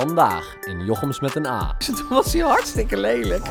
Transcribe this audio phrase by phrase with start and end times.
[0.00, 1.74] Vandaag in Jochems met een A.
[1.86, 3.42] Toen was hij hartstikke lelijk.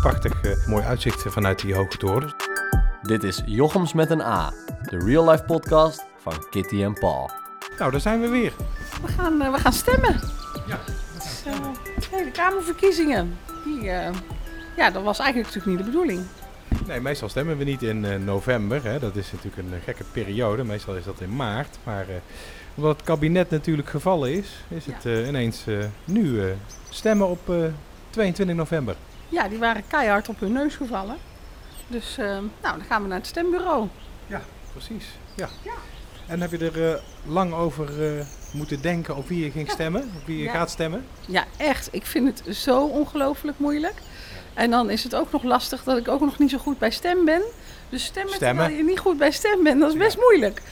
[0.00, 2.34] Prachtig eh, mooi uitzicht vanuit die hoge toren.
[3.02, 7.30] Dit is Jochems met een A, de real life podcast van Kitty en Paul.
[7.78, 8.52] Nou, daar zijn we weer.
[9.02, 10.20] We gaan, eh, we gaan stemmen.
[10.66, 10.78] Ja.
[11.14, 11.54] Dus, eh,
[12.00, 13.38] Tweede Kamerverkiezingen.
[13.64, 14.14] Die, eh,
[14.76, 16.26] ja, dat was eigenlijk natuurlijk niet de bedoeling.
[16.86, 18.84] Nee, meestal stemmen we niet in eh, november.
[18.84, 18.98] Hè.
[18.98, 20.64] Dat is natuurlijk een eh, gekke periode.
[20.64, 21.78] Meestal is dat in maart.
[21.84, 22.14] Maar eh,
[22.74, 26.46] omdat het kabinet natuurlijk gevallen is, is het eh, ineens eh, nu eh,
[26.90, 27.56] stemmen op eh,
[28.10, 28.96] 22 november.
[29.28, 31.16] Ja, die waren keihard op hun neus gevallen.
[31.86, 33.88] Dus nou, dan gaan we naar het stembureau.
[34.72, 35.04] Precies,
[35.34, 35.48] ja.
[35.62, 35.72] Ja.
[36.26, 37.88] En heb je er lang over
[38.52, 39.72] moeten denken op wie je ging Ja.
[39.72, 40.02] stemmen?
[40.02, 40.52] Op wie je Ja.
[40.52, 41.04] gaat stemmen?
[41.26, 41.88] Ja, echt.
[41.92, 43.94] Ik vind het zo ongelooflijk moeilijk.
[44.54, 46.90] En dan is het ook nog lastig dat ik ook nog niet zo goed bij
[46.90, 47.42] stem ben.
[47.90, 48.56] Dus stemmen, Stemmen.
[48.64, 50.62] terwijl je niet goed bij stem bent, dat is best moeilijk.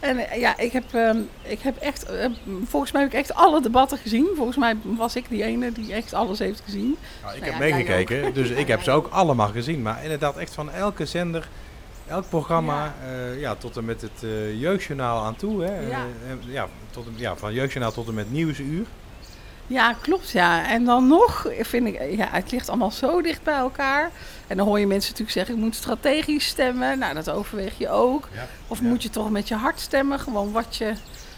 [0.00, 2.26] En eh, ja, ik heb, ehm, ik heb echt, eh,
[2.64, 4.28] volgens mij heb ik echt alle debatten gezien.
[4.36, 6.96] Volgens mij was ik die ene die echt alles heeft gezien.
[7.22, 9.82] Nou, ik Nou heb ja, jij meegekeken, dus ik heb ze ook allemaal gezien.
[9.82, 11.48] Maar inderdaad, echt van elke zender,
[12.06, 15.62] elk programma, ja, ja tot en met het eh, jeugdjournaal aan toe.
[15.64, 15.80] Hè.
[15.88, 15.98] Ja.
[16.26, 18.86] Eh, eh, ja, tot, en- ja, van jeugdjournaal tot en met nieuwsuur.
[19.66, 20.66] Ja, klopt ja.
[20.68, 24.10] En dan nog vind ik, ja, het ligt allemaal zo dicht bij elkaar.
[24.46, 26.98] En dan hoor je mensen natuurlijk zeggen, ik moet strategisch stemmen.
[26.98, 28.28] Nou, dat overweeg je ook.
[28.34, 28.46] Ja.
[28.68, 28.86] Of Ja.
[28.86, 30.20] moet je toch met je hart stemmen?
[30.20, 30.92] Gewoon wat je,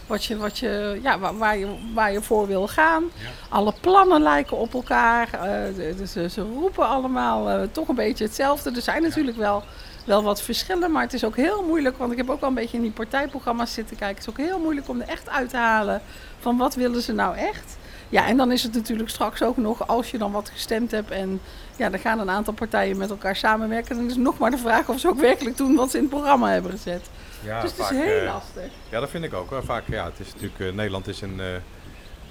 [0.07, 3.03] wat je, wat je, ja, waar, waar je, waar je voor wil gaan.
[3.13, 3.29] Ja.
[3.49, 5.29] Alle plannen lijken op elkaar.
[5.33, 8.71] eh, ze roepen allemaal eh, toch een beetje hetzelfde.
[8.71, 9.63] Er zijn natuurlijk wel,
[10.05, 11.97] wel wat verschillen, maar het is ook heel moeilijk.
[11.97, 14.17] Want ik heb ook al een beetje in die partijprogramma's zitten kijken.
[14.17, 16.01] Het is ook heel moeilijk om er echt uit te halen
[16.39, 17.77] van wat willen ze nou echt.
[18.09, 21.11] Ja, en dan is het natuurlijk straks ook nog, als je dan wat gestemd hebt
[21.11, 21.41] en
[21.75, 23.95] ja, dan gaan een aantal partijen met elkaar samenwerken.
[23.95, 26.03] Dan is het nog maar de vraag of ze ook werkelijk doen wat ze in
[26.03, 27.09] het programma hebben gezet.
[27.43, 28.71] Ja, dus het is vaak, heel eh, lastig.
[28.89, 29.49] ja, dat vind ik ook.
[29.49, 29.63] Hoor.
[29.63, 31.45] Vaak, ja, het is natuurlijk, eh, Nederland is een, eh,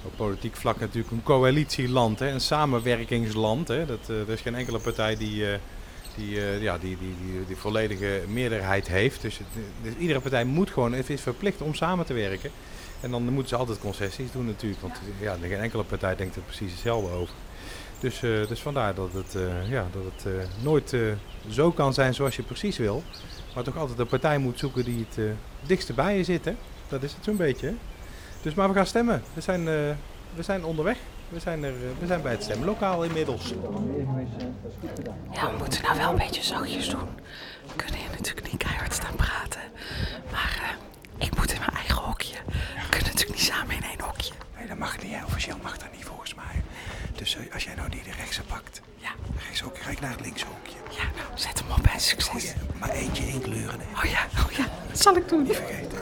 [0.05, 3.69] op politiek vlak natuurlijk een coalitieland, hè, een samenwerkingsland.
[3.69, 3.87] Hè.
[3.87, 5.45] Dat, er is geen enkele partij die,
[6.17, 9.22] die, eh, ja, die, die, die, volledige meerderheid heeft.
[9.22, 9.41] Dus,
[9.82, 12.50] dus iedere partij moet gewoon, is verplicht om samen te werken.
[13.00, 16.43] En dan moeten ze altijd concessies doen natuurlijk, want ja, geen enkele partij denkt er
[16.43, 17.34] precies hetzelfde over.
[18.00, 21.00] Dus, eh, dus vandaar dat het, eh, ja, dat het eh, nooit eh,
[21.49, 23.03] zo kan zijn zoals je precies wil.
[23.55, 25.25] Maar toch altijd een partij moet zoeken die het eh
[25.66, 26.44] dichtst bij je zit.
[26.44, 26.55] Hè?
[26.88, 27.75] Dat is het zo'n beetje.
[28.43, 29.22] Dus maar we gaan stemmen.
[29.34, 29.75] We zijn, eh,
[30.34, 30.99] we zijn onderweg.
[31.28, 33.53] We zijn, er, eh, we zijn bij het stemlokaal inmiddels.
[35.32, 37.09] Ja, we moeten nou wel een beetje zachtjes doen.
[37.66, 39.60] We kunnen hier natuurlijk niet keihard staan praten.
[40.32, 40.59] Maar
[41.19, 42.37] eh, ik moet in mijn eigen hokje.
[42.47, 44.32] We kunnen natuurlijk niet samen in één hokje.
[44.59, 45.12] Nee, dat mag niet.
[45.14, 45.25] hè.
[45.25, 46.62] Officieel mag dat niet volgens mij.
[47.14, 49.10] Dus eh, als jij nou die de rechtse pakt, Ja,
[49.47, 50.76] rechts ook, ga ik naar het linkse hoekje.
[50.97, 52.44] ja nou, zet hem op bij Oh succes.
[52.44, 53.81] ja, maar eentje inkleuren.
[53.81, 53.98] Hè.
[53.98, 55.47] Oh ja, oh ja, dat zal ik doen.
[55.47, 55.98] Vergeten.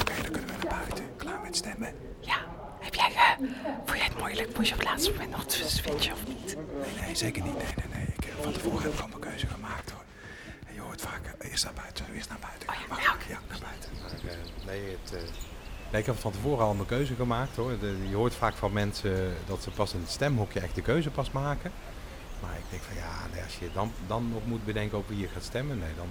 [0.00, 1.04] Oké, dan kunnen we naar buiten.
[1.16, 1.94] Klaar met stemmen.
[2.20, 2.36] Ja,
[2.80, 3.46] heb jij, eh,
[3.84, 4.14] vond jij het
[5.10, 6.56] nog switchen of niet?
[6.56, 7.52] Nee, nee, zeker niet.
[7.56, 8.06] Nee, nee, nee.
[8.16, 10.02] Ik, eh, van tevoren heb ik al mijn keuze gemaakt hoor.
[10.66, 12.68] En je hoort vaak, eh, eerst naar buiten, eerst naar buiten.
[12.68, 13.20] Oh ja, Mag ja, ik?
[13.28, 13.90] Ja, naar buiten.
[14.02, 15.28] Maar, eh, nee, het, eh,
[15.90, 17.78] nee, ik heb van tevoren al mijn keuze gemaakt hoor.
[17.78, 21.10] De- je hoort vaak van mensen dat ze pas in het stemhokje echt de keuze
[21.10, 21.72] pas maken.
[22.40, 25.18] Maar ik denk van ja, nee, als je dan, dan nog moet bedenken op wie
[25.18, 25.78] je gaat stemmen.
[25.78, 26.08] Nee, dan,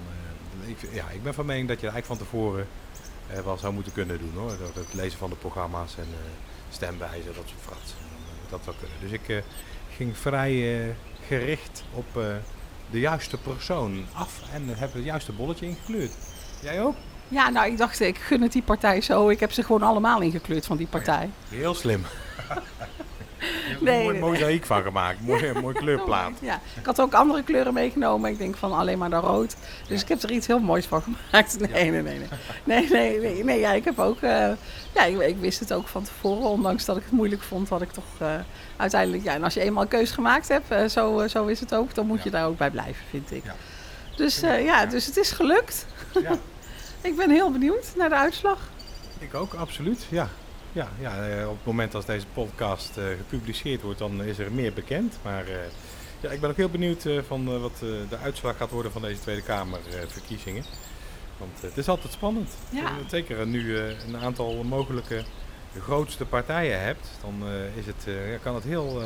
[0.64, 2.68] eh, ik, ja, ik ben van mening dat je eigenlijk van tevoren
[3.28, 4.58] eh, wel zou moeten kunnen doen hoor.
[4.58, 6.30] Door het lezen van de programma's en eh
[6.74, 7.94] stemwijzer, dat soort frats.
[8.52, 8.98] Dat zou kunnen.
[9.02, 9.38] Dus ik eh,
[9.96, 10.94] ging vrij eh,
[11.28, 12.24] gericht op eh,
[12.90, 16.12] de juiste persoon af en heb het juiste bolletje ingekleurd.
[16.62, 16.96] Jij ook?
[17.28, 19.30] Ja, nou, ik dacht, ik gun het die partij zo.
[19.30, 21.30] Ik heb ze gewoon allemaal ingekleurd van die partij.
[21.50, 22.02] Heel slim.
[23.80, 25.22] Nee, mooi nee, mozaïek van gemaakt.
[25.22, 26.32] Mooi, mooi kleurplaat.
[26.40, 28.32] Ja, ik had ook andere kleuren meegenomen.
[28.32, 29.56] Ik denk van alleen maar de rood.
[29.88, 31.60] Dus ik heb er iets heel moois van gemaakt.
[31.60, 32.20] Nee, nee, nee.
[32.20, 32.28] Nee,
[32.64, 33.20] nee, nee.
[33.20, 34.22] nee, nee, ja, ik heb ook...
[34.22, 34.52] eh,
[34.94, 36.50] ja, ik, ik wist het ook van tevoren.
[36.50, 38.34] Ondanks dat ik het moeilijk vond, had ik toch eh,
[38.78, 39.24] uiteindelijk...
[39.24, 41.96] Ja, en als je eenmaal een keus gemaakt hebt, eh, zo, zo is het ook.
[41.96, 43.44] Dan moet je daar ook bij blijven, vind ik.
[43.44, 43.56] Ja.
[44.16, 45.86] Dus ja, dus het is gelukt.
[46.22, 46.38] Ja.
[47.02, 48.60] Ik ben heel benieuwd naar de uitslag.
[49.20, 50.06] Ik ook, absoluut.
[50.10, 50.30] Ja.
[50.74, 54.52] Ja, ja, eh, op het moment als deze podcast eh, gepubliceerd wordt, dan is er
[54.52, 55.18] meer bekend.
[55.22, 55.56] Maar eh,
[56.20, 59.42] ja, ik ben ook heel benieuwd van wat de uitslag gaat worden van deze Tweede
[59.42, 60.64] Kamerverkiezingen.
[61.38, 62.50] Want het is altijd spannend.
[62.70, 62.92] Ja.
[63.08, 65.24] Zeker nu een aantal mogelijke
[65.80, 68.08] grootste partijen hebt, dan is het,
[68.42, 69.02] kan het heel,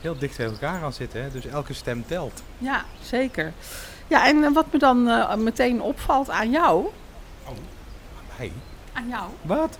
[0.00, 1.22] heel dicht tegen elkaar gaan zitten.
[1.22, 1.30] Hè?
[1.30, 2.42] Dus elke stem telt.
[2.58, 3.52] Ja, zeker.
[4.06, 5.04] Ja, en wat me dan
[5.44, 6.86] meteen opvalt aan jou...
[7.46, 7.54] Aan
[8.38, 8.52] mij?
[8.92, 9.30] Aan jou?
[9.42, 9.78] Wat?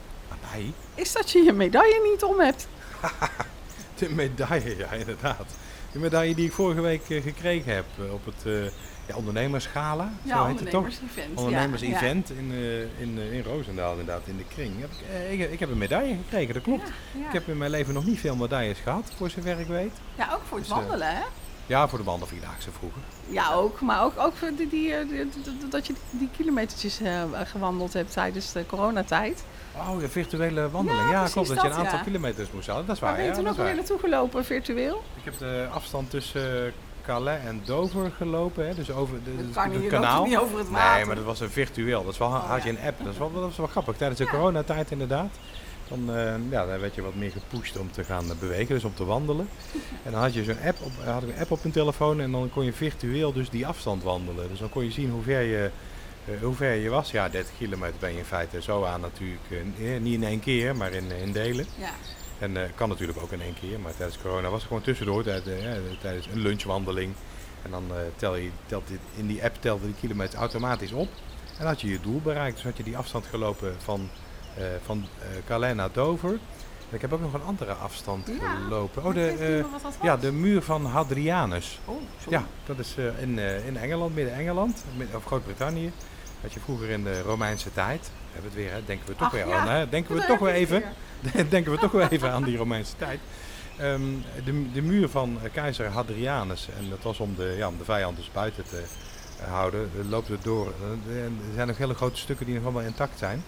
[0.95, 2.69] Is dat je je medaille niet om hebt.
[3.99, 5.47] De medaille, ja, inderdaad.
[5.93, 8.71] De medaille die ik vorige week eh, gekregen heb eh, op het eh
[9.07, 10.87] ja, ondernemersgala, Ja, zo heet het toch?
[11.35, 12.31] ondernemers-event.
[12.31, 12.53] In,
[12.99, 14.81] in, in Roosendaal inderdaad, in de kring.
[14.81, 14.91] Heb
[15.31, 16.89] ik, ik, ik heb een medaille gekregen, dat klopt.
[17.29, 19.93] Ik heb in mijn leven nog niet veel medailles gehad, voor zover ik weet.
[20.15, 21.23] ja, ook voor het Dus, wandelen, hè?
[21.67, 23.01] Ja, voor de wandelvierdaagse vroeger.
[23.29, 23.81] Ja, ook.
[23.81, 28.13] Maar ook, ook voor die, die, eh, die- dat je die kilometertjes eh, gewandeld hebt
[28.13, 29.45] tijdens de coronatijd.
[29.77, 31.11] Oh, de virtuele wandeling.
[31.11, 31.49] Ja, klopt.
[31.49, 32.03] Dat je een aantal ja.
[32.05, 32.87] kilometers moest halen.
[32.87, 33.43] Dat is Waar waar, ben je ja.
[33.43, 35.03] toen ook weer naartoe gelopen, virtueel?
[35.17, 36.73] Ik heb de afstand tussen eh,
[37.03, 38.67] Calais en Dover gelopen.
[38.69, 38.75] Hè.
[38.75, 40.25] Dus over de, kan het niet, je kanaal.
[40.25, 40.97] niet over het water.
[40.97, 42.05] Nee, maar dat was een virtueel.
[42.05, 42.99] Dat is wel, Oh, had je een app.
[43.05, 43.97] Dat is wel, dat is wel grappig.
[43.97, 45.35] Tijdens de coronatijd inderdaad.
[45.89, 48.85] Dan, eh, ja, dan werd je wat meer gepusht om te gaan eh, bewegen, dus
[48.85, 49.49] om te wandelen.
[50.03, 52.33] En dan had je zo'n app op, had ik een app op mijn telefoon en
[52.33, 54.49] dan kon je virtueel dus die afstand wandelen.
[54.49, 55.71] Dus dan kon je zien hoe ver je,
[56.27, 57.11] eh, hoe ver je was.
[57.11, 59.65] Ja, 30 kilometer ben je in feite zo aan natuurlijk.
[60.01, 61.67] niet in één keer, maar in, in delen.
[61.79, 61.91] Ja.
[62.39, 65.23] En eh, kan natuurlijk ook in één keer, maar tijdens corona was het gewoon tussendoor,
[65.23, 67.15] tijdens, tijdens een lunchwandeling.
[67.63, 67.85] En dan
[68.17, 71.09] tel je, telt dit, in die app telde die kilometer automatisch op.
[71.59, 72.55] En had je je doel bereikt.
[72.55, 74.11] Dus had je die afstand gelopen van,
[74.57, 76.39] eh van eh, Calais naar Dover.
[76.89, 78.55] Ik heb ook nog een andere afstand Ja.
[78.55, 79.05] gelopen.
[79.05, 81.81] Oh, de, eh, dat ja, de muur van Hadrianus.
[81.85, 82.39] Oh, sorry.
[82.39, 85.93] Ja, dat is in, in Engeland, Midden-Engeland, Mid- of Groot-Brittannië.
[86.41, 88.01] Had je vroeger in de Romeinse tijd.
[88.03, 88.85] We hebben het weer, hè?
[88.85, 89.59] denken we toch Ach, weer ja.
[89.59, 89.69] aan.
[89.69, 89.89] Hè?
[89.89, 90.83] Denken we Dat toch weer even.
[91.49, 93.21] denken we toch weer even aan die Romeinse tijd.
[93.79, 94.03] Ehm,
[94.45, 98.17] de, de muur van keizer Hadrianus, en dat was om de, ja, om de vijand
[98.17, 98.83] dus buiten te
[99.49, 100.67] houden, loopt het door.
[100.67, 103.45] Er zijn nog hele grote stukken die nog allemaal intact zijn.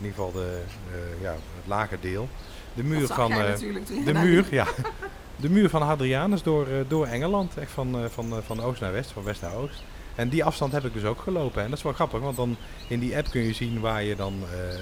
[0.00, 0.60] In ieder geval de,
[0.92, 2.28] eh, ja, het lage deel.
[2.74, 3.56] De muur van, eh,
[4.04, 4.66] de muur, ja.
[5.36, 9.10] De muur van Hadrianus door, eh, door Engeland, echt van, van, van oost naar west,
[9.10, 9.82] van west naar oost.
[10.14, 11.62] En die afstand heb ik dus ook gelopen.
[11.62, 12.56] En dat is wel grappig, want dan
[12.88, 14.34] in die app kun je zien waar je dan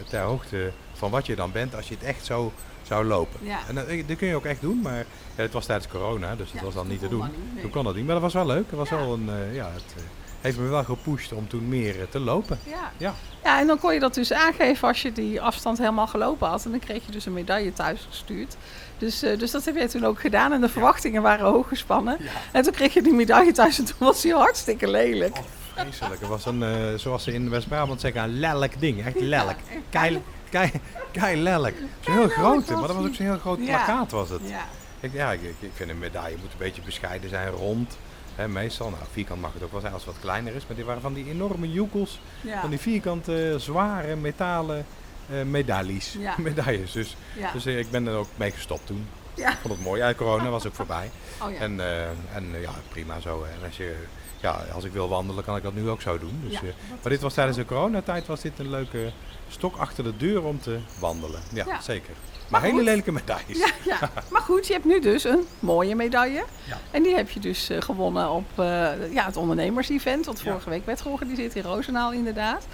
[0.09, 3.41] ter hoogte van wat je dan bent als je het echt zo zou lopen.
[3.43, 3.59] Ja.
[3.69, 4.99] En dat, dat kun je ook echt doen, maar
[5.37, 7.21] ja, het was tijdens corona, dus dat Ja, was dan niet te doen.
[7.25, 7.63] niet, nee.
[7.63, 8.65] Toen kon dat niet, maar dat was wel leuk.
[8.69, 9.95] Het was wel een, ja, het
[10.41, 12.59] heeft me wel gepusht om toen meer eh, te lopen.
[12.65, 12.93] Ja.
[12.97, 13.15] Ja.
[13.45, 16.65] ja, en dan kon je dat dus aangeven als je die afstand helemaal gelopen had.
[16.65, 18.57] En dan kreeg je dus een medaille thuis gestuurd.
[18.99, 20.53] Dus, eh, dus dat heb jij toen ook gedaan.
[20.53, 22.19] En de verwachtingen waren hoog gespannen.
[22.53, 25.37] En toen kreeg je die medaille thuis en toen was die hartstikke lelijk.
[25.75, 26.21] Vreselijk.
[26.21, 29.05] Het was een, eh, zoals ze in West-Brabant zeggen, een lelijk ding.
[29.07, 29.59] Echt lelijk.
[29.71, 30.71] Ja, Kei, kei,
[31.13, 31.77] kei lelijk.
[32.01, 33.65] Zo'n heel grote, maar dat was ook zo'n heel groot Ja.
[33.65, 34.41] plakkaat was het.
[34.45, 34.65] Ja,
[35.01, 37.99] Ik, ja, ik- ik vind een medaille moet een beetje bescheiden zijn, rond.
[38.39, 40.67] Hè, meestal, nou vierkant mag het ook wel zijn als het wat kleiner is.
[40.67, 44.87] Maar die waren van die enorme joekels, ja, van die vierkante, zware metalen
[45.31, 46.17] eh, medailles.
[46.19, 46.35] Ja.
[46.49, 46.93] Medailles.
[46.93, 47.17] Dus,
[47.53, 49.07] dus eh, ik ben er ook mee gestopt toen.
[49.35, 49.51] Ja.
[49.51, 50.01] Ik vond het mooi.
[50.01, 51.11] Ja, corona was ook voorbij.
[51.43, 51.59] Oh ja.
[51.59, 52.03] En, eh,
[52.35, 53.45] en ja, prima zo.
[53.45, 53.97] En als, je,
[54.41, 56.41] ja, als ik wil wandelen, kan ik dat nu ook zo doen.
[56.45, 56.61] Dus, Ja,
[57.03, 59.13] maar dit was tijdens de coronatijd was dit een leuke
[59.49, 61.41] stok achter de deur om te wandelen.
[61.53, 61.81] Ja.
[61.81, 62.15] zeker.
[62.49, 63.59] Maar, Maar hele lelijke medailles.
[63.59, 66.45] Ja, ja, maar goed, je hebt nu dus een mooie medaille.
[66.65, 66.79] Ja.
[66.91, 68.65] En die heb je dus eh, gewonnen op eh,
[69.13, 70.51] ja, het ondernemers-event, wat Ja.
[70.51, 72.67] vorige week werd georganiseerd in Roosendaal inderdaad.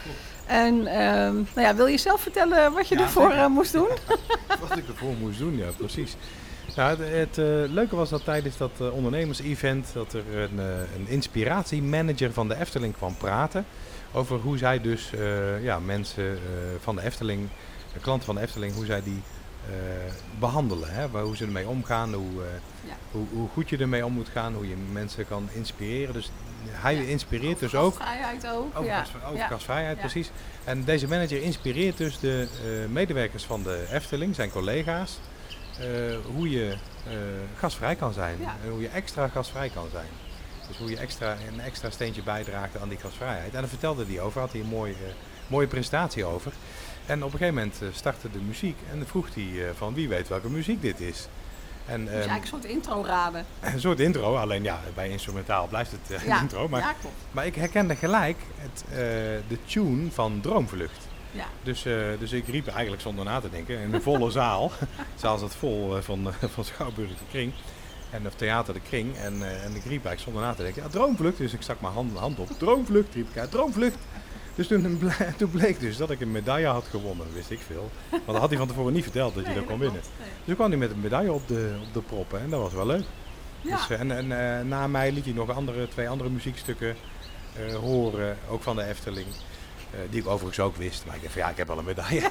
[0.47, 3.89] En ehm, nou ja, wil je zelf vertellen wat je ervoor eh, moest doen?
[4.69, 6.17] Wat ik ervoor moest doen, ja, precies.
[6.77, 10.67] Nou, het het eh, leuke was dat tijdens dat eh, ondernemers-event dat er een, eh,
[10.97, 13.67] een inspiratiemanager van de Efteling kwam praten
[14.13, 16.39] over hoe zij dus eh, ja, mensen eh,
[16.81, 17.49] van de Efteling,
[17.93, 19.34] de klanten van de Efteling, hoe zij die eh,
[20.39, 20.95] behandelen.
[20.95, 21.11] Hè?
[21.11, 22.95] Waar- Hoe ze ermee omgaan, hoe, eh, Ja.
[23.11, 26.15] hoe, hoe goed je ermee om moet gaan, hoe je mensen kan inspireren.
[26.15, 26.31] Dus
[26.71, 27.03] hij Ja.
[27.03, 28.85] inspireert dus ook Vrijheid ook.
[28.85, 29.05] ja.
[29.35, 29.47] Ja.
[29.47, 30.31] gasvrijheid, precies.
[30.65, 35.19] En deze manager inspireert dus de eh, medewerkers van de Efteling, zijn collega's,
[35.79, 35.87] eh,
[36.35, 37.13] hoe je eh,
[37.59, 38.37] gasvrij kan zijn.
[38.65, 40.09] En hoe je extra gasvrij kan zijn.
[40.69, 43.55] Dus hoe je extra, een extra steentje bijdraagt aan die gasvrijheid.
[43.55, 45.13] En daar vertelde hij over, had hij een mooie, eh,
[45.47, 46.53] mooie presentatie over.
[47.07, 49.95] En op een gegeven moment eh, startte de muziek en dan vroeg hij eh, van
[49.95, 51.29] wie weet welke muziek dit is.
[51.87, 53.47] En, Dus ehm, eigenlijk een soort intro raden.
[53.61, 56.37] een soort intro, alleen ja, bij instrumentaal blijft het Ja.
[56.37, 56.69] een intro.
[56.69, 56.95] Maar, ja,
[57.31, 58.85] maar ik herkende gelijk het,
[59.49, 61.09] de tune van Droomvlucht.
[61.31, 61.45] Ja.
[61.63, 61.83] Dus,
[62.19, 64.73] dus ik riep eigenlijk zonder na te denken in een volle zaal.
[65.21, 67.53] Zaal zat vol van, van Schouwburg de Kring.
[68.11, 69.17] En of theater de Kring.
[69.17, 69.33] En,
[69.63, 71.37] en ik riep eigenlijk zonder na te denken, ja, Droomvlucht.
[71.39, 72.49] Dus ik stak mijn hand, hand op.
[72.59, 73.99] Droomvlucht, riep ik uit, Droomvlucht.
[74.55, 75.01] Dus toen,
[75.39, 77.91] toen bleek dus dat ik een medaille had gewonnen, wist ik veel.
[78.11, 80.01] Want dat had hij van tevoren niet verteld dat je Nee, dat kon winnen.
[80.19, 80.29] Nee.
[80.29, 82.73] Dus toen kwam hij met een medaille op de, op de proppen en dat was
[82.73, 83.05] wel leuk.
[83.61, 83.77] Ja.
[83.77, 86.97] Dus, eh, en en eh, na mij liet hij nog andere, twee andere muziekstukken
[87.57, 89.27] eh, horen, ook van de Efteling.
[90.11, 91.07] die ik overigens ook wist.
[91.07, 92.29] Maar ik dacht van ja, ik heb al een medaille.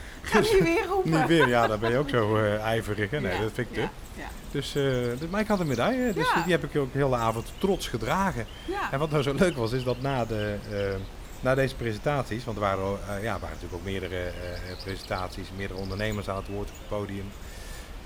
[0.22, 1.10] Ga niet weer roepen.
[1.10, 3.10] Niet weer, ja, dan ben je ook zo ijverig.
[3.10, 3.20] Hè?
[3.20, 3.88] Nee, Ja, dat vind ik te.
[4.50, 7.52] Dus, dus, maar ik had een medaille, dus die heb ik ook de hele avond
[7.58, 8.46] trots gedragen.
[8.90, 10.56] En wat nou zo leuk was, is dat na, de,
[11.40, 15.80] na deze presentaties, want er waren, eh, ja, waren natuurlijk ook meerdere eh, presentaties, meerdere
[15.80, 17.26] ondernemers aan het woord op het podium.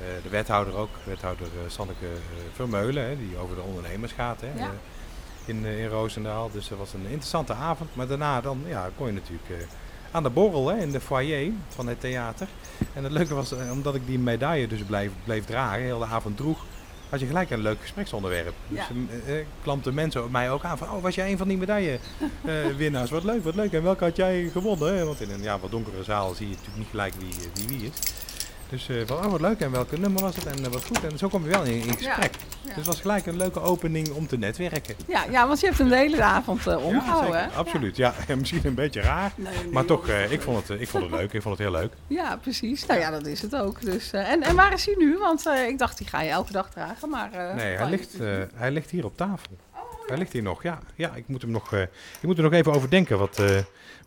[0.00, 2.10] Eh, de wethouder ook, wethouder eh, Sanneke eh,
[2.54, 4.64] Vermeulen, hè, die over de ondernemers gaat hè, Ja.
[4.64, 4.68] eh,
[5.44, 6.50] in, eh, in Roosendaal.
[6.50, 7.94] Dus dat was een interessante avond.
[7.96, 9.56] Maar daarna dan, ja, kon je natuurlijk eh,
[10.10, 12.46] aan de borrel hè, in de foyer van het theater.
[12.92, 16.04] En het leuke was, eh, omdat ik die medaille dus bleef, bleef dragen, heel de
[16.04, 16.58] avond droeg,
[17.14, 18.54] had je gelijk een leuk gespreksonderwerp.
[18.68, 18.84] Dus Ja.
[19.26, 23.10] eh, eh, klampten mensen mij ook aan van, oh, was jij een van die medaillewinnaars?
[23.10, 23.72] wat leuk, wat leuk.
[23.72, 25.06] En welke had jij gewonnen?
[25.06, 27.78] Want in een ja, wat donkere zaal zie je natuurlijk niet gelijk wie eh, wie,
[27.78, 28.12] wie is.
[28.68, 29.60] Dus eh, van, oh, wat leuk.
[29.60, 30.46] En welke nummer was het?
[30.46, 31.04] En eh, wat goed.
[31.04, 32.34] En zo kom je wel in, in gesprek.
[32.34, 32.64] Ja.
[32.64, 34.94] Dus het was gelijk een leuke opening om te netwerken.
[35.06, 37.52] Ja, ja, want je hebt de hele avond eh, omgehouden.
[37.52, 37.96] Absoluut.
[37.96, 38.14] Ja.
[38.38, 39.32] misschien een beetje raar.
[39.36, 41.32] Nee, nee, Maar toch, ik, vond het, ik vond het leuk.
[41.32, 41.92] Ik vond het heel leuk.
[42.06, 42.86] Ja, precies.
[42.86, 43.80] Nou ja, dat is het ook.
[43.80, 45.18] Dus, en, en waar is hij nu?
[45.18, 47.08] Want ik dacht, die ga je elke dag dragen.
[47.08, 48.18] Maar, Nee, hij ligt,
[48.54, 49.56] hij ligt hier op tafel.
[50.06, 50.78] Hij ligt hier nog, ja.
[50.94, 53.42] Ja, ik moet, hem nog, ik moet er nog even over denken wat,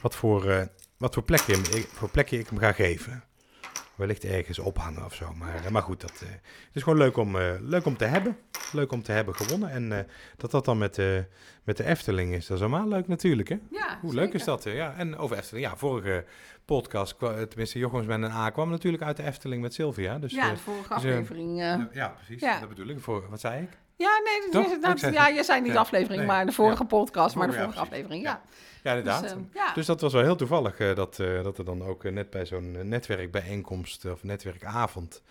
[0.01, 3.23] wat, voor, wat voor, plekje, ik, voor plekje ik hem ga geven.
[3.97, 5.33] Wellicht ergens ophangen of zo.
[5.33, 8.05] Maar, eh, maar goed, dat, eh, het is gewoon leuk om, eh, leuk om te
[8.05, 8.37] hebben.
[8.71, 9.69] Leuk om te hebben gewonnen.
[9.69, 10.97] En dat dat dan met,
[11.63, 13.57] met de Efteling is, dat is allemaal leuk natuurlijk, hè?
[13.71, 14.63] Ja, Hoe leuk is dat?
[14.63, 15.65] Ja, en over Efteling.
[15.65, 16.25] Ja, vorige
[16.65, 20.19] podcast, tenminste Jochems met een A, kwam natuurlijk uit de Efteling met Sylvia.
[20.19, 21.57] Dus, ja, de vorige dus, aflevering.
[21.91, 22.41] ja, precies.
[22.41, 22.59] ja.
[22.59, 22.99] Dat bedoel ik.
[22.99, 23.69] Voor, wat zei ik?
[23.97, 24.65] Ja, nee, dat Toch?
[24.65, 25.79] is inderdaad- Ik zei- ja, je zei niet de Ja.
[25.79, 26.27] aflevering, Nee.
[26.27, 26.87] maar de vorige Ja.
[26.87, 28.41] podcast, maar de vorige aflevering, Ja.
[28.83, 28.89] ja.
[28.91, 29.21] Inderdaad.
[29.21, 29.73] Dus, eh, ja.
[29.73, 32.29] Dus dat was wel heel toevallig eh, dat, eh, dat er dan ook eh, net
[32.29, 35.21] bij zo'n netwerkbijeenkomst of netwerkavond,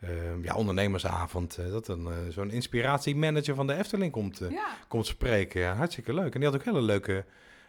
[0.00, 0.08] eh,
[0.42, 4.40] ja, ondernemersavond, dat dan zo'n inspiratiemanager van de Efteling komt,
[4.88, 5.60] komt spreken.
[5.60, 6.34] Ja, hartstikke leuk.
[6.34, 7.24] En die had ook hele leuke,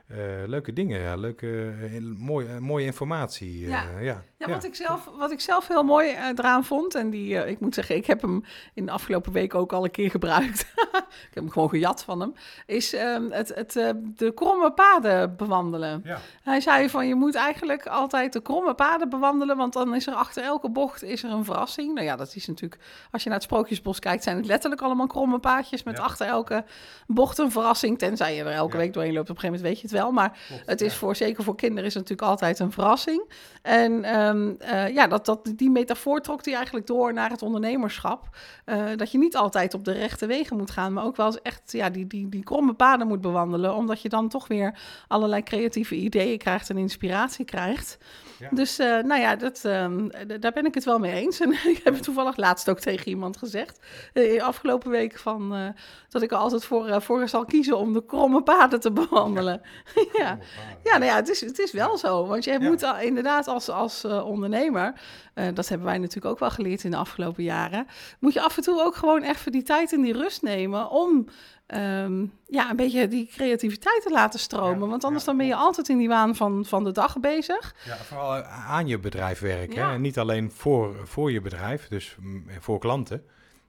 [0.09, 1.47] eh, leuke dingen, ja, leuke,
[1.81, 3.63] eh, heel mooie, eh, mooie informatie.
[3.63, 3.83] eh, Ja.
[3.99, 4.23] ja.
[4.37, 7.59] Ja, wat, Ik zelf, wat ik zelf heel mooi eraan vond, en die, eh, ik
[7.59, 10.59] moet zeggen, ik heb hem in de afgelopen week ook al een keer gebruikt.
[11.29, 12.33] ik heb hem gewoon gejat van hem.
[12.65, 16.01] Is ehm, het, het, eh, de kromme paden bewandelen.
[16.03, 16.19] Ja.
[16.43, 20.13] Hij zei van je moet eigenlijk altijd de kromme paden bewandelen, want dan is er
[20.13, 21.93] achter elke bocht is er een verrassing.
[21.93, 25.07] Nou ja, dat is natuurlijk, als je naar het Sprookjesbos kijkt, zijn het letterlijk allemaal
[25.07, 26.03] kromme paadjes met Ja.
[26.03, 26.63] achter elke
[27.07, 27.97] bocht een verrassing.
[27.97, 28.77] Tenzij je er elke Ja.
[28.77, 29.98] week doorheen loopt, op een gegeven moment weet je het wel.
[30.07, 33.31] Maar Klopt, het is voor, zeker voor kinderen is het natuurlijk altijd een verrassing.
[33.61, 38.27] En ehm, eh, ja, dat, dat, die metafoor trok die eigenlijk door naar het ondernemerschap.
[38.65, 41.41] Eh, dat je niet altijd op de rechte wegen moet gaan, maar ook wel eens
[41.41, 43.75] echt ja, die, die, die kromme paden moet bewandelen.
[43.75, 47.97] Omdat je dan toch weer allerlei creatieve ideeën krijgt en inspiratie krijgt.
[48.39, 48.49] Ja.
[48.51, 50.07] Dus eh, nou ja, dat, ehm,
[50.39, 51.39] daar ben ik het wel mee eens.
[51.39, 53.79] En ik heb het toevallig laatst ook tegen iemand gezegd.
[54.13, 55.73] eh, afgelopen week van,
[56.09, 59.61] dat ik er altijd voor, voor zal kiezen om de kromme paden te bewandelen.
[60.17, 60.37] Ja,
[60.83, 62.25] ja, nou ja, het is, het is wel zo.
[62.27, 62.59] Want je Ja.
[62.59, 64.93] moet al- inderdaad als, als eh, ondernemer,
[65.33, 67.87] eh, dat hebben wij natuurlijk ook wel geleerd in de afgelopen jaren,
[68.19, 71.27] moet je af en toe ook gewoon even die tijd en die rust nemen om
[71.67, 74.79] ehm, ja, een beetje die creativiteit te laten stromen.
[74.83, 77.19] Ja, Want anders ja, dan ben je altijd in die waan van, van de dag
[77.19, 77.75] bezig.
[77.85, 79.75] Ja, vooral aan je bedrijf werken.
[79.75, 79.87] Ja.
[79.87, 79.93] Hè?
[79.93, 83.23] En niet alleen voor, voor je bedrijf, dus mm, voor klanten.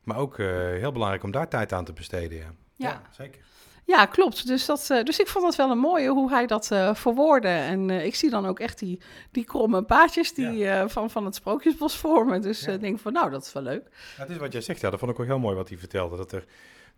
[0.04, 2.38] Maar ook eh, heel belangrijk om daar tijd aan te besteden.
[2.38, 3.02] Ja, Ja.
[3.10, 3.40] zeker.
[3.90, 4.46] Ja, klopt.
[4.46, 7.48] Dus, dat, eh, dus ik vond dat wel een mooie hoe hij dat eh verwoordde.
[7.48, 11.34] En eh, ik zie dan ook echt die, die kromme paadjes die, van, van het
[11.34, 12.40] Sprookjesbos vormen.
[12.42, 12.72] Dus Ja.
[12.72, 13.82] ik denk van, nou, dat is wel leuk.
[14.16, 15.78] Ja, het is wat jij zegt, ja, dat vond ik ook heel mooi wat hij
[15.78, 16.16] vertelde.
[16.16, 16.44] Dat er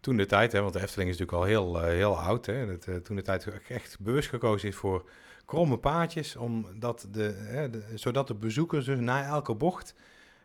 [0.01, 3.05] toen de tijd, hè, want de Efteling is natuurlijk al heel, heel oud, hè, dat
[3.05, 5.09] toen de tijd echt bewust gekozen is voor
[5.47, 9.95] kromme paadjes, omdat de, hè, de- zodat de bezoekers dus na elke bocht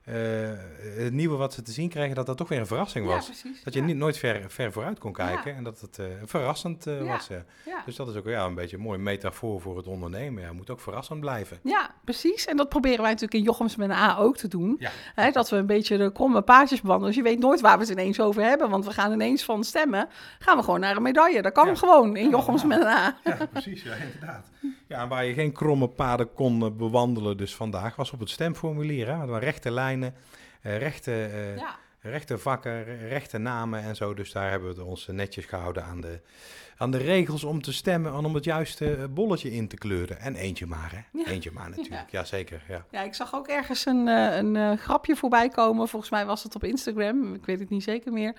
[0.08, 3.26] het nieuwe wat ze te zien kregen, dat dat toch weer een verrassing was.
[3.26, 3.64] precies.
[3.64, 7.02] Dat je niet, nooit ver, ver vooruit kon kijken en dat het eh, verrassend eh,
[7.08, 7.28] was.
[7.86, 10.44] Dus dat is ook ja, een beetje een mooie metafoor voor het ondernemen.
[10.44, 11.60] Ja, moet ook verrassend blijven.
[11.64, 12.46] Ja, precies.
[12.46, 14.82] En dat proberen wij natuurlijk in Jochems met een A ook te doen.
[15.16, 17.14] Hè, dat we een beetje de kromme paadjes bewandelen.
[17.14, 18.70] Dus je weet nooit waar we het ineens over hebben.
[18.70, 20.08] Want we gaan ineens van stemmen,
[20.40, 21.42] gaan we gewoon naar een medaille.
[21.42, 23.18] Dat kan gewoon in Jochems met een A.
[23.24, 24.50] ja precies, ja, inderdaad.
[24.88, 28.30] Ja, en waar je geen kromme paden kon eh, bewandelen dus vandaag, was op het
[28.30, 29.08] stemformulier.
[29.08, 29.18] Hè.
[29.18, 31.76] Dat waren rechte lijnen, eh, rechte, eh, Ja.
[32.00, 34.14] Rechte vakken, re- rechte namen en zo.
[34.14, 36.20] Dus daar hebben we ons netjes gehouden aan de,
[36.78, 40.20] aan de regels om te stemmen en om het juiste eh, bolletje in te kleuren.
[40.20, 41.20] En eentje maar, hè.
[41.20, 41.26] Ja.
[41.32, 42.12] Eentje maar natuurlijk.
[42.12, 42.62] Ja, zeker.
[42.68, 42.86] Ja.
[42.92, 45.88] Ja, ik zag ook ergens een, eh, een eh, grapje voorbij komen.
[45.88, 47.34] Volgens mij was het op Instagram.
[47.34, 48.34] Ik weet het niet zeker meer.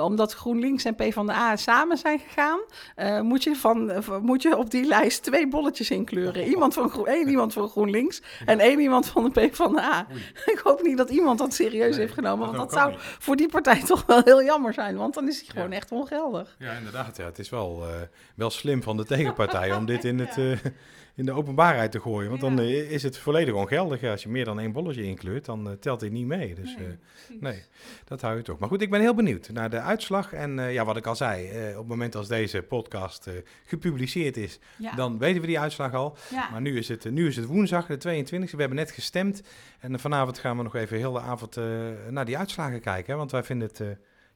[0.00, 2.60] Omdat GroenLinks en PvdA samen zijn gegaan,
[3.24, 6.44] moet, je van, moet je op die lijst twee bolletjes inkleuren.
[6.52, 10.06] Iemand van, Groen, één iemand van GroenLinks en één iemand van de PvdA.
[10.46, 13.48] Ik hoop niet dat iemand dat serieus Nee, heeft genomen, want dat zou voor die
[13.48, 15.76] partij toch wel heel jammer zijn, want dan is hij gewoon Ja.
[15.76, 16.56] echt ongeldig.
[16.58, 17.16] Ja, inderdaad.
[17.16, 17.24] Ja.
[17.24, 17.94] Het is wel, eh,
[18.34, 20.70] wel slim van de tegenpartij om dit in, het, eh,
[21.14, 22.28] in de openbaarheid te gooien.
[22.28, 24.02] Want dan eh, is het volledig ongeldig.
[24.04, 26.54] Als je meer dan één bolletje inkleurt, dan telt hij niet mee.
[26.54, 26.98] Dus Nee,
[27.40, 27.62] nee,
[28.04, 28.58] dat hou je toch.
[28.58, 30.32] Maar goed, ik ben heel benieuwd naar de uitslag.
[30.32, 33.30] En ja, wat ik al zei, op het moment als deze podcast
[33.64, 34.58] gepubliceerd is,
[34.96, 36.16] dan weten we die uitslag al.
[36.50, 38.50] Maar nu is, het, nu is het woensdag, de 22e.
[38.50, 39.42] We hebben net gestemd.
[39.80, 41.56] En vanavond gaan we nog even heel de avond
[42.10, 42.38] naar die
[42.80, 43.12] kijken.
[43.12, 43.86] hè, Want wij vinden het, eh,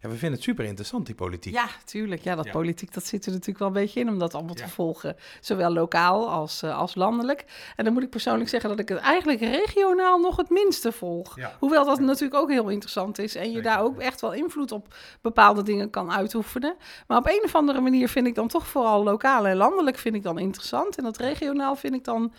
[0.01, 1.55] ja, we vinden het super interessant, die politiek.
[1.55, 2.23] Ja, tuurlijk.
[2.23, 2.51] Ja, dat Ja.
[2.51, 4.65] politiek, dat zit er natuurlijk wel een beetje in om dat allemaal Ja.
[4.65, 5.17] te volgen.
[5.41, 7.45] Zowel lokaal als, eh, als landelijk.
[7.77, 11.37] En dan moet ik persoonlijk zeggen dat ik het eigenlijk regionaal nog het minste volg.
[11.37, 11.57] Ja.
[11.59, 13.35] Hoewel dat natuurlijk ook heel interessant is.
[13.35, 16.77] En je Zeker, daar ook echt wel invloed op bepaalde dingen kan uitoefenen.
[17.07, 20.15] Maar op een of andere manier vind ik dan toch vooral lokaal en landelijk vind
[20.15, 20.97] ik dan interessant.
[20.97, 22.33] En dat regionaal vind ik dan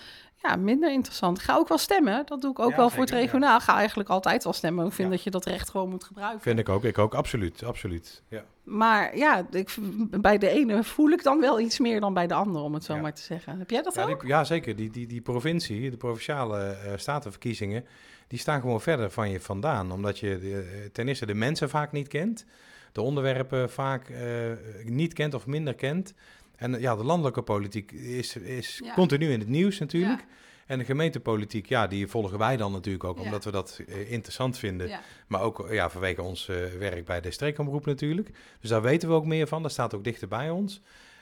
[0.44, 1.40] ja, minder interessant.
[1.40, 2.26] Ga ook wel stemmen.
[2.26, 3.16] Dat doe ik ook Ja, wel voor het ja.
[3.18, 3.60] regionaal.
[3.60, 4.86] Ga eigenlijk altijd wel stemmen.
[4.86, 5.14] Ik vind Ja.
[5.16, 6.42] dat je dat recht gewoon moet gebruiken.
[6.42, 8.24] Vind ik ook, ik ook, absoluut, absoluut.
[8.28, 8.44] Ja.
[8.64, 9.76] Maar ja, ik,
[10.10, 12.84] bij de ene voel ik dan wel iets meer dan bij de andere, om het
[12.84, 13.60] zo maar te zeggen.
[13.60, 14.20] Heb jij dat ook?
[14.20, 14.76] die, ja, zeker.
[14.76, 17.86] Die, die, die provincie, de provinciale eh, statenverkiezingen,
[18.28, 19.92] die staan gewoon verder van je vandaan.
[19.92, 22.46] Omdat je de, eh, ten eerste de mensen vaak niet kent,
[22.92, 24.26] de onderwerpen vaak eh,
[24.84, 26.14] niet kent of minder kent.
[26.58, 28.94] En eh, ja, de landelijke politiek is, is Ja.
[28.94, 30.20] continu in het nieuws natuurlijk.
[30.20, 30.36] Ja.
[30.66, 34.58] En de gemeentepolitiek, ja, die volgen wij dan natuurlijk ook, omdat we dat eh, interessant
[34.58, 35.00] vinden.
[35.28, 38.32] Maar ook ja, vanwege ons eh, werk bij de streekomroep natuurlijk.
[38.60, 39.62] Dus daar weten we ook meer van.
[39.62, 40.82] Dat staat ook dichter bij ons.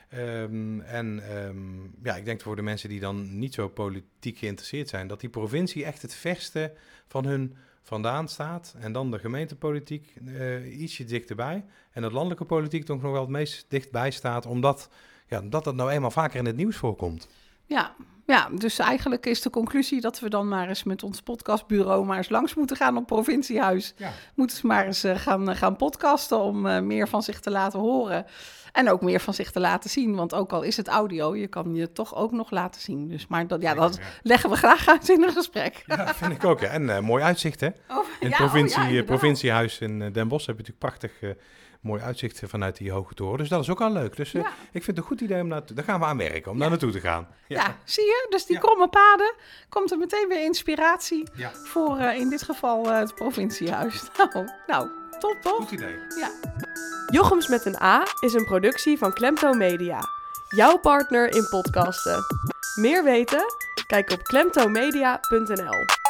[0.09, 1.57] Ehm, en ehm,
[2.03, 5.29] ja, ik denk voor de mensen die dan niet zo politiek geïnteresseerd zijn, dat die
[5.29, 6.73] provincie echt het verste
[7.07, 8.75] van hun vandaan staat.
[8.79, 11.65] En dan de gemeentepolitiek eh, ietsje dichterbij.
[11.91, 14.89] En het landelijke politiek toch nog wel het meest dichtbij staat, omdat
[15.27, 17.27] ja, dat dat nou eenmaal vaker in het nieuws voorkomt.
[17.65, 17.95] Ja.
[18.25, 22.17] ja, dus eigenlijk is de conclusie dat we dan maar eens met ons podcastbureau maar
[22.17, 23.93] eens langs moeten gaan op provinciehuis.
[23.97, 24.11] Ja.
[24.35, 27.51] Moeten ze maar eens eh, gaan, eh, gaan podcasten om eh, meer van zich te
[27.51, 28.25] laten horen.
[28.75, 30.15] En ook meer van zich te laten zien.
[30.15, 33.07] Want ook al is het audio, je kan je toch ook nog laten zien.
[33.07, 35.83] Dus, maar dat, ja, dat leggen we graag uit in een gesprek.
[35.85, 36.59] Ja, vind ik ook.
[36.59, 36.67] Ja.
[36.67, 37.67] En eh, mooi uitzicht, hè?
[37.67, 41.21] Oh, In het ja, provincie, oh eh, provinciehuis in Den Bosch heb je natuurlijk prachtig
[41.21, 41.29] eh,
[41.85, 43.37] mooi uitzicht vanuit die hoge toren.
[43.37, 44.15] Dus dat is ook al leuk.
[44.15, 44.47] Dus eh, Ja.
[44.47, 45.75] ik vind het een goed idee om naartoe.
[45.75, 47.27] Daar gaan we aan werken, om daar naartoe te gaan.
[47.47, 47.75] Ja.
[47.83, 48.27] zie je?
[48.29, 48.61] Dus die Ja.
[48.61, 49.33] kromme paden,
[49.69, 51.51] komt er meteen weer inspiratie Ja.
[51.53, 54.03] voor eh, in dit geval eh, het provinciehuis.
[54.17, 54.89] Nou, nou
[55.19, 55.55] top toch?
[55.55, 55.95] Goed idee.
[56.19, 56.29] Ja.
[57.11, 59.99] Jochems met een A is een productie van Klemtoon Media.
[60.55, 62.23] Jouw partner in podcasten.
[62.75, 63.43] Meer weten?
[63.87, 66.04] Kijk op klemtoonmedia.nl.